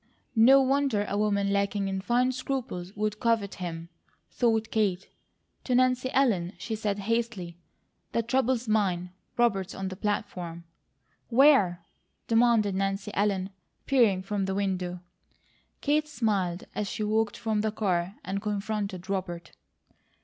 [0.35, 3.89] "No wonder a woman lacking in fine scruples would covet him,"
[4.31, 5.09] thought Kate.
[5.65, 7.59] To Nancy Ellen she said hastily:
[8.11, 9.11] "The trouble's mine.
[9.37, 10.63] Robert's on the platform."
[11.29, 11.85] "Where?"
[12.27, 13.51] demanded Nancy Ellen,
[13.85, 15.01] peering from the window.
[15.81, 19.51] Kate smiled as she walked from the car and confronted Robert.